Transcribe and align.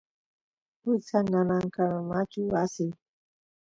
wiksa 0.87 1.19
nanankamachu 1.31 2.41
asin 2.63 2.89